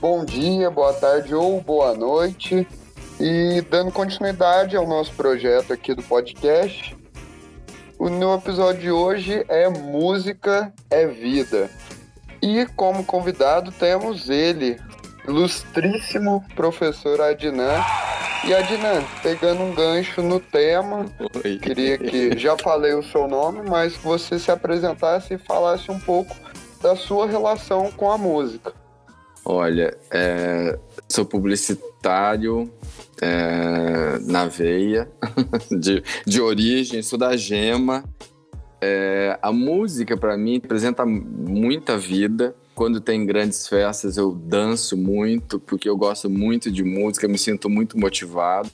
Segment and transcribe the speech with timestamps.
[0.00, 2.66] Bom dia, boa tarde ou boa noite.
[3.20, 6.96] E dando continuidade ao nosso projeto aqui do podcast,
[8.10, 11.70] no episódio de hoje é Música é Vida.
[12.42, 14.80] E como convidado temos ele,
[15.26, 17.80] ilustríssimo professor Adnan.
[18.44, 21.06] E Adnan, pegando um gancho no tema,
[21.44, 21.58] Oi.
[21.58, 26.00] queria que, já falei o seu nome, mas que você se apresentasse e falasse um
[26.00, 26.34] pouco
[26.82, 28.81] da sua relação com a música.
[29.44, 30.78] Olha, é,
[31.08, 32.70] sou publicitário
[33.20, 35.10] é, na veia,
[35.70, 38.04] de, de origem, sou da gema.
[38.80, 42.54] É, a música, para mim, apresenta muita vida.
[42.74, 47.68] Quando tem grandes festas, eu danço muito, porque eu gosto muito de música, me sinto
[47.68, 48.70] muito motivado.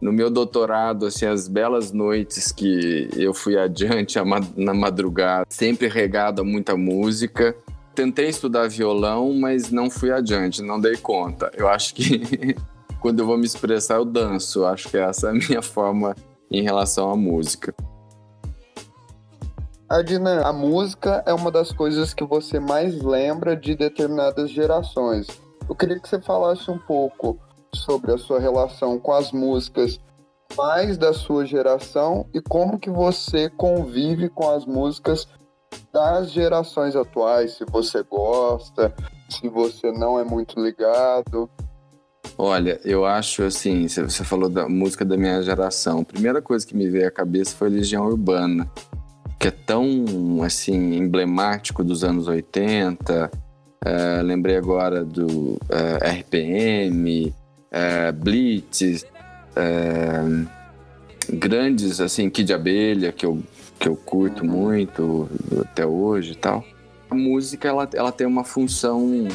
[0.00, 4.16] No meu doutorado, assim, as belas noites que eu fui adiante
[4.56, 7.54] na madrugada, sempre regado a muita música
[7.98, 11.50] tentei estudar violão, mas não fui adiante, não dei conta.
[11.56, 12.54] Eu acho que
[13.02, 14.64] quando eu vou me expressar, eu danço.
[14.64, 16.14] Acho que essa é a minha forma
[16.48, 17.74] em relação à música.
[19.88, 25.26] Adina, a música é uma das coisas que você mais lembra de determinadas gerações.
[25.68, 27.36] Eu queria que você falasse um pouco
[27.74, 29.98] sobre a sua relação com as músicas
[30.56, 35.26] mais da sua geração e como que você convive com as músicas
[35.92, 38.94] das gerações atuais, se você gosta,
[39.28, 41.48] se você não é muito ligado.
[42.36, 46.00] Olha, eu acho assim, você falou da música da minha geração.
[46.00, 48.70] A primeira coisa que me veio à cabeça foi Legião Urbana,
[49.38, 53.30] que é tão assim emblemático dos anos 80.
[53.84, 57.34] É, lembrei agora do é, RPM,
[57.70, 59.04] é, Blitz,
[61.30, 63.42] grandes assim, Kid Abelha, que eu
[63.78, 65.28] que eu curto muito
[65.60, 66.64] até hoje e tal.
[67.10, 69.28] A música ela, ela tem uma função,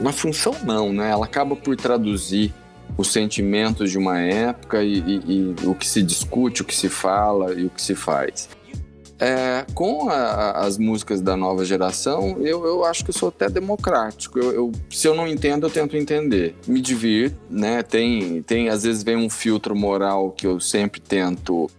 [0.00, 1.10] uma função não, né?
[1.10, 2.52] Ela acaba por traduzir
[2.96, 6.88] os sentimentos de uma época e, e, e o que se discute, o que se
[6.88, 8.48] fala e o que se faz.
[9.18, 13.48] É, com a, as músicas da nova geração, eu, eu acho que eu sou até
[13.48, 14.38] democrático.
[14.38, 16.54] Eu, eu, se eu não entendo, eu tento entender.
[16.66, 17.82] Me divirto, né?
[17.82, 21.70] Tem, tem, às vezes vem um filtro moral que eu sempre tento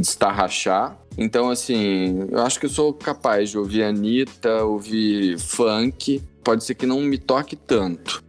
[0.00, 0.96] destarrachar.
[1.18, 6.22] Então, assim, eu acho que eu sou capaz de ouvir Anitta, ouvir funk.
[6.44, 8.22] Pode ser que não me toque tanto.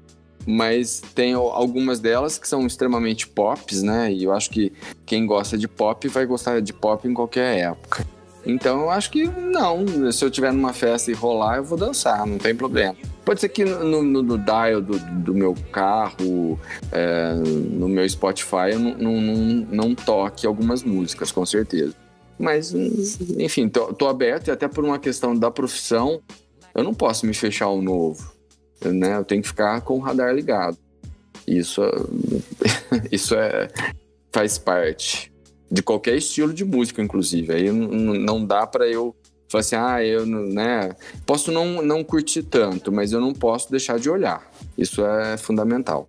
[0.46, 4.12] Mas tem algumas delas que são extremamente pops, né?
[4.12, 4.72] E eu acho que
[5.06, 8.08] quem gosta de pop vai gostar de pop em qualquer época.
[8.46, 10.10] Então eu acho que não.
[10.10, 12.96] Se eu tiver numa festa e rolar, eu vou dançar, não tem problema.
[13.28, 16.58] Pode ser que no, no, no dial do, do, meu carro,
[16.94, 19.36] é, no meu Spotify, eu não, não,
[19.70, 21.94] não, toque algumas músicas, com certeza.
[22.40, 22.74] Mas,
[23.38, 26.22] enfim, tô, tô, aberto e até por uma questão da profissão,
[26.74, 28.32] eu não posso me fechar ao novo.
[28.82, 29.18] Né?
[29.18, 30.78] Eu tenho que ficar com o radar ligado.
[31.46, 31.82] Isso,
[33.12, 33.68] isso é,
[34.32, 35.34] faz parte
[35.70, 37.54] de qualquer estilo de música, inclusive.
[37.54, 39.14] Aí não dá para eu
[39.50, 40.94] Fala assim, ah, eu né,
[41.26, 44.46] posso não, não curtir tanto, mas eu não posso deixar de olhar.
[44.78, 46.08] Isso é fundamental.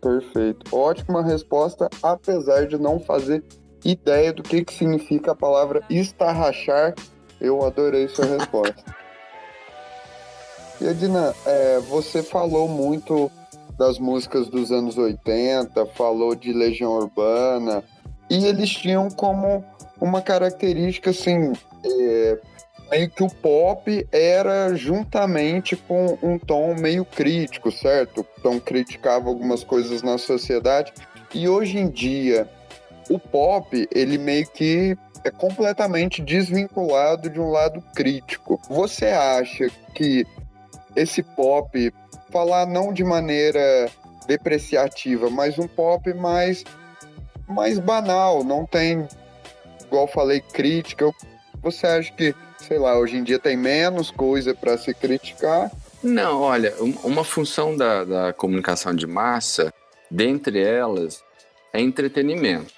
[0.00, 0.74] Perfeito.
[0.74, 3.42] Ótima resposta, apesar de não fazer
[3.84, 6.94] ideia do que, que significa a palavra estarrachar.
[7.40, 8.84] Eu adorei sua resposta.
[10.80, 13.30] E Edina, é, você falou muito
[13.78, 17.82] das músicas dos anos 80, falou de Legião Urbana,
[18.28, 19.64] e eles tinham como
[20.00, 21.52] uma característica assim
[21.84, 22.38] é,
[22.90, 28.26] meio que o pop era juntamente com um tom meio crítico, certo?
[28.38, 30.92] Então criticava algumas coisas na sociedade.
[31.34, 32.48] E hoje em dia,
[33.10, 38.60] o pop, ele meio que é completamente desvinculado de um lado crítico.
[38.68, 40.24] Você acha que
[40.94, 41.92] esse pop,
[42.30, 43.90] falar não de maneira
[44.26, 46.64] depreciativa, mas um pop mais,
[47.48, 49.06] mais banal, não tem,
[49.86, 51.10] igual falei, crítica.
[51.62, 55.70] Você acha que, sei lá, hoje em dia tem menos coisa para se criticar?
[56.02, 59.72] Não, olha, uma função da, da comunicação de massa,
[60.10, 61.22] dentre elas,
[61.72, 62.72] é entretenimento.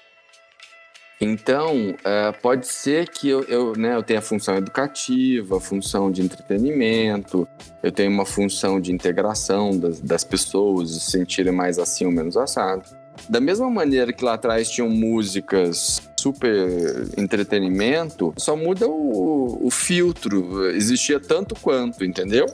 [1.21, 6.23] Então, uh, pode ser que eu, eu, né, eu tenha função educativa, a função de
[6.23, 7.47] entretenimento,
[7.83, 12.37] eu tenho uma função de integração das, das pessoas, se sentirem mais assim ou menos
[12.37, 12.85] assado.
[13.29, 20.67] Da mesma maneira que lá atrás tinham músicas super entretenimento, só muda o, o filtro.
[20.71, 22.47] Existia tanto quanto, entendeu?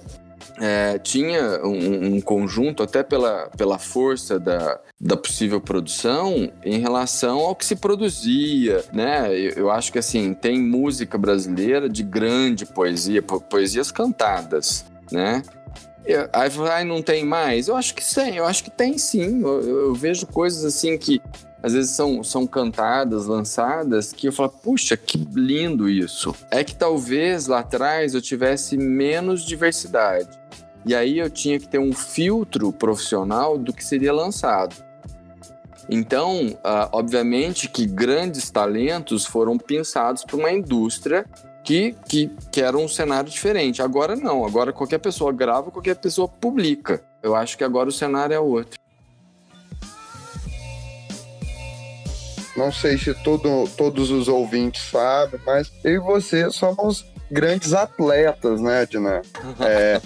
[0.61, 7.41] É, tinha um, um, conjunto, até pela, pela força da, da possível produção, em relação
[7.41, 9.37] ao que se produzia, né?
[9.37, 15.43] Eu, eu acho que, assim, tem música brasileira de grande poesia, po poesias cantadas, né?
[16.33, 17.69] Aí ai, não tem mais?
[17.69, 19.41] Eu acho que sim, eu acho que tem sim.
[19.43, 21.21] Eu, eu, vejo coisas assim que
[21.63, 26.35] às vezes são, são cantadas, lançadas, que eu falo, puxa, que lindo isso.
[26.51, 30.29] É que talvez lá atrás eu tivesse menos diversidade.
[30.85, 34.77] E aí eu tinha que ter um filtro profissional do que seria lançado.
[35.89, 41.25] Então, uh, obviamente que grandes talentos foram pensados para uma indústria
[41.65, 43.83] que, que, que era um cenário diferente.
[43.83, 47.03] Agora não, agora qualquer pessoa grava, qualquer pessoa publica.
[47.23, 48.79] Eu acho que agora o cenário é outro.
[52.57, 58.61] Não sei se todo, todos os ouvintes sabem, mas eu e você somos grandes atletas,
[58.61, 59.23] né, Adnan?
[59.59, 60.01] É,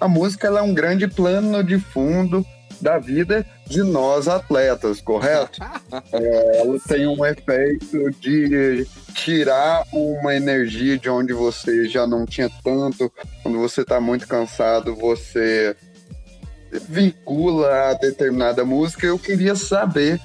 [0.00, 2.44] a música é um grande plano de fundo
[2.80, 5.58] da vida de nós atletas, correto?
[6.12, 12.50] É, ela tem um efeito de tirar uma energia de onde você já não tinha
[12.62, 13.10] tanto.
[13.42, 15.74] Quando você está muito cansado, você
[16.88, 19.06] vincula a determinada música.
[19.06, 20.20] Eu queria saber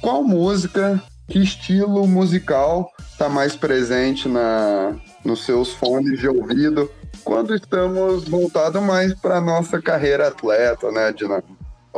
[0.00, 6.90] qual música, que estilo musical está mais presente na, nos seus fones de ouvido
[7.24, 11.12] quando estamos voltados mais para nossa carreira atleta, né,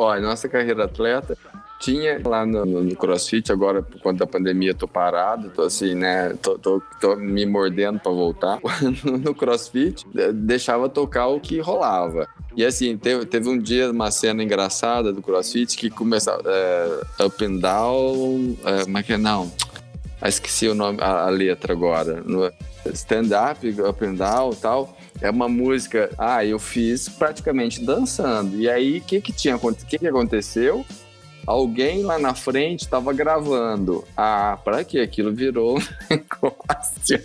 [0.00, 0.06] Dina?
[0.06, 1.36] Olha, nossa carreira atleta
[1.80, 6.34] tinha lá no, no, CrossFit, agora por conta da pandemia tô parado, tô assim, né,
[6.42, 8.58] tô, tô, tô me mordendo para voltar.
[9.24, 12.28] no CrossFit, deixava tocar o que rolava.
[12.54, 17.42] E assim, teve, teve um dia uma cena engraçada do CrossFit que começava é, up
[17.42, 19.16] and down, é, como é que é?
[19.16, 19.50] Não,
[20.20, 22.22] ah, esqueci o nome, a, a letra agora.
[22.92, 24.94] Stand up, up and down tal.
[25.20, 26.10] É uma música.
[26.16, 28.56] Ah, eu fiz praticamente dançando.
[28.56, 29.86] E aí, o que que tinha acontecido?
[29.86, 30.86] O que que aconteceu?
[31.46, 34.04] Alguém lá na frente estava gravando.
[34.16, 35.78] Ah, para que aquilo virou
[36.08, 37.22] negócio?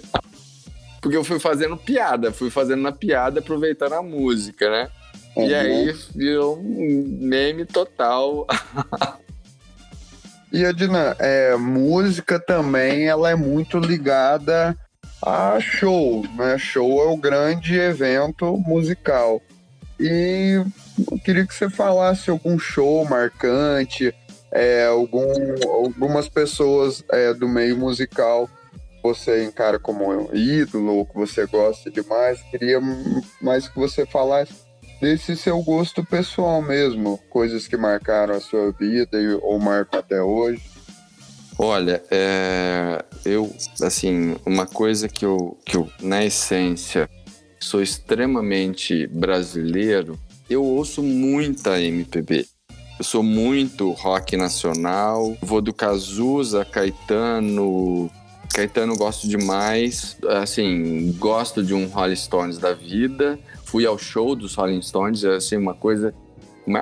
[1.01, 4.89] Porque eu fui fazendo piada, fui fazendo na piada, aproveitando a música, né?
[5.35, 5.47] Uhum.
[5.47, 8.47] E aí virou um meme total.
[10.51, 14.75] e Adina, é, música também ela é muito ligada
[15.21, 16.57] a show, né?
[16.57, 19.41] Show é o grande evento musical.
[19.99, 20.61] E
[21.11, 24.13] eu queria que você falasse algum show marcante,
[24.51, 25.25] é, algum,
[25.69, 28.49] algumas pessoas é, do meio musical
[29.05, 32.41] você encara como um ídolo que você gosta demais.
[32.49, 32.81] Queria
[33.39, 34.53] mais que você falasse
[34.99, 40.63] desse seu gosto pessoal mesmo, coisas que marcaram a sua vida ou marcam até hoje.
[41.57, 47.09] Olha, é, eu, assim, uma coisa que eu, que eu, na essência,
[47.61, 50.19] sou extremamente brasileiro,
[50.49, 52.45] eu ouço muita MPB.
[52.99, 58.11] Eu sou muito rock nacional, vou do Cazuza, Caetano.
[58.53, 63.39] Caetano gosto demais, assim, gosto de um Rolling Stones da vida.
[63.63, 66.13] Fui ao show dos Rolling Stones, assim, uma coisa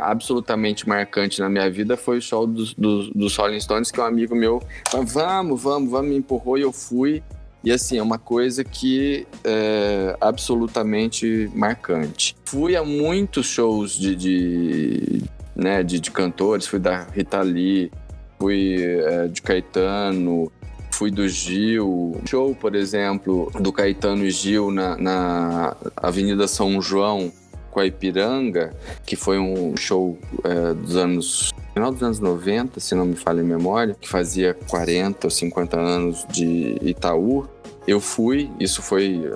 [0.02, 4.04] absolutamente marcante na minha vida foi o show dos, dos, dos Rolling Stones, que um
[4.04, 7.22] amigo meu falou, vamos, vamos, vamos, me empurrou e eu fui.
[7.64, 12.36] E assim, é uma coisa que é absolutamente marcante.
[12.44, 15.24] Fui a muitos shows de, de,
[15.56, 17.90] né, de, de cantores, fui da Rita Lee,
[18.38, 20.52] fui é, de Caetano,
[20.92, 22.20] fui do Gil.
[22.26, 27.32] Show, por exemplo, do Caetano e Gil na, na Avenida São João,
[27.74, 28.72] com a Ipiranga,
[29.04, 33.42] que foi um show é, dos anos final dos anos 90, se não me falha
[33.42, 37.48] a memória, que fazia 40 ou 50 anos de Itaú.
[37.88, 39.34] Eu fui, isso foi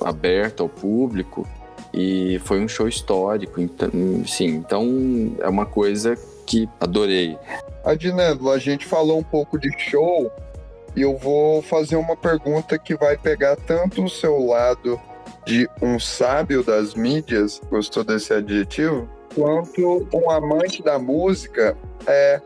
[0.00, 1.46] aberto ao público
[1.92, 3.90] e foi um show histórico, então,
[4.26, 7.36] sim, então é uma coisa que adorei.
[7.84, 10.30] Adinando, a gente falou um pouco de show
[10.94, 15.00] e eu vou fazer uma pergunta que vai pegar tanto o seu lado
[15.44, 19.08] de um sábio das mídias, gostou desse adjetivo?
[19.34, 22.40] Quanto um amante da música, é,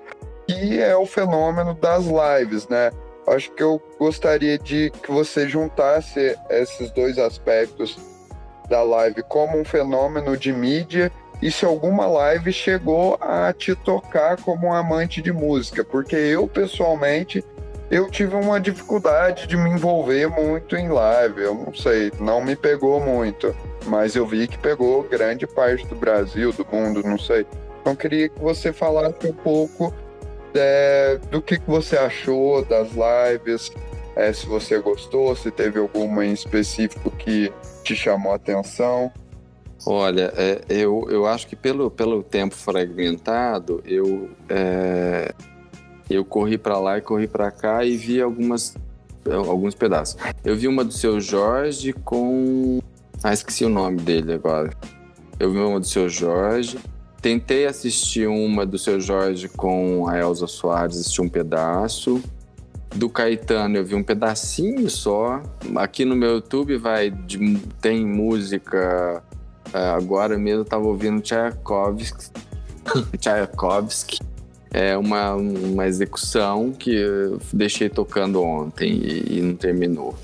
[0.47, 2.91] que é o fenômeno das lives, né?
[3.26, 7.99] Acho que eu gostaria de que você juntasse esses dois aspectos
[8.69, 11.11] da live como um fenômeno de mídia
[11.43, 16.47] e se alguma live chegou a te tocar como um amante de música, porque eu
[16.49, 17.45] pessoalmente
[17.90, 21.43] eu tive uma dificuldade de me envolver muito em live.
[21.43, 23.55] Eu não sei, não me pegou muito,
[23.87, 27.47] mas eu vi que pegou grande parte do Brasil, do mundo, não sei.
[27.81, 29.95] Então queria que você falasse um pouco
[30.55, 33.71] é, do que, que você achou das lives,
[34.16, 37.52] é, se você gostou, se teve alguma em específico que
[37.85, 39.12] te chamou a atenção.
[39.87, 45.33] Olha, é, eu, eu acho que pelo, pelo tempo fragmentado, eu, é,
[46.09, 48.75] eu corri para lá e corri para cá e vi algumas,
[49.25, 50.17] alguns pedaços.
[50.45, 52.81] Eu vi uma do seu Jorge com.
[53.23, 54.71] Ah, esqueci o nome dele agora.
[55.39, 56.79] Eu vi uma do seu Jorge.
[57.21, 62.23] Tentei assistir uma do seu Jorge com a Elza Soares, assisti um pedaço.
[62.95, 65.43] Do Caetano eu vi um pedacinho só.
[65.75, 69.23] Aqui no meu YouTube vai de, tem música.
[69.73, 72.31] É, agora mesmo eu tava ouvindo Tchaikovsky.
[73.19, 74.19] Tchaikovsky.
[74.78, 80.14] É uma, uma execução que eu deixei tocando ontem e, e não terminou.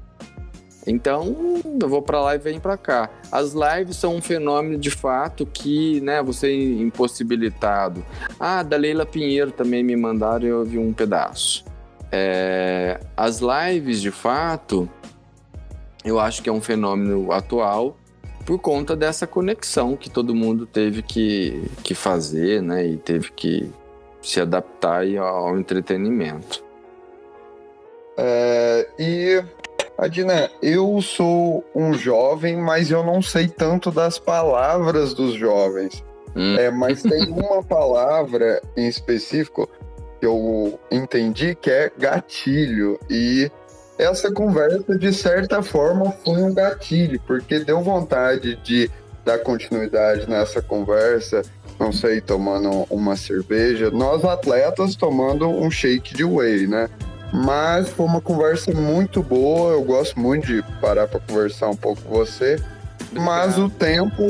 [0.87, 1.35] Então,
[1.81, 3.09] eu vou para lá e venho para cá.
[3.31, 8.05] As lives são um fenômeno de fato que, né, você é impossibilitado.
[8.39, 11.65] Ah, da Leila Pinheiro também me mandaram e eu vi um pedaço.
[12.11, 14.87] É, as lives, de fato,
[16.05, 17.97] eu acho que é um fenômeno atual
[18.45, 23.71] por conta dessa conexão que todo mundo teve que, que fazer, né, e teve que
[24.23, 26.65] se adaptar ao entretenimento.
[28.17, 29.43] É, e
[29.99, 36.05] Adina, eu sou um jovem, mas eu não sei tanto das palavras dos jovens.
[36.35, 36.57] Hum.
[36.59, 39.69] É, mas tem uma palavra em específico
[40.19, 42.99] que eu entendi que é gatilho.
[43.11, 43.51] E
[43.99, 48.91] essa conversa, de certa forma, foi um gatilho, porque deu vontade de
[49.25, 51.43] dar continuidade nessa conversa.
[51.83, 53.91] Não sei, tomando uma cerveja.
[53.91, 56.89] Nós atletas tomando um shake de whey, né?
[57.33, 59.73] Mas foi uma conversa muito boa.
[59.73, 62.57] Eu gosto muito de parar para conversar um pouco com você.
[63.11, 64.23] Mas o tempo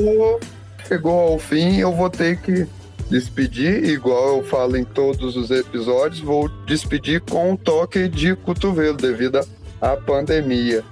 [0.88, 1.76] chegou ao fim.
[1.76, 2.66] Eu vou ter que
[3.10, 6.20] despedir, igual eu falo em todos os episódios.
[6.22, 9.46] Vou despedir com um toque de cotovelo devido
[9.78, 10.82] à pandemia.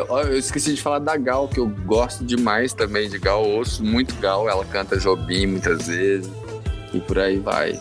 [0.00, 3.44] Eu esqueci de falar da Gal, que eu gosto demais também de Gal.
[3.44, 4.48] ouço muito Gal.
[4.48, 6.30] Ela canta Jobim muitas vezes.
[6.92, 7.80] E por aí vai.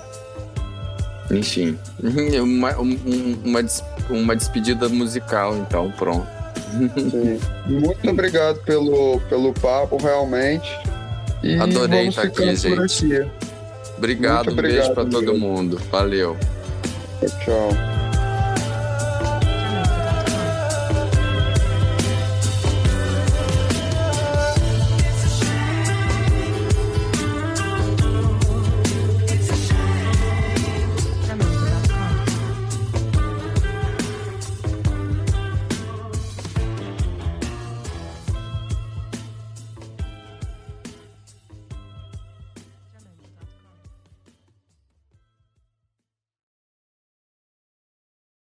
[1.31, 1.77] Enfim,
[2.41, 3.65] uma, uma,
[4.09, 6.27] uma despedida musical, então, pronto.
[6.75, 7.39] Sim.
[7.65, 10.69] Muito obrigado pelo, pelo papo, realmente.
[11.43, 12.79] E Adorei estar aqui, gente.
[12.79, 13.31] Aqui.
[13.97, 15.79] Obrigado, um beijo para todo mundo.
[15.89, 16.35] Valeu.
[17.43, 17.94] Tchau.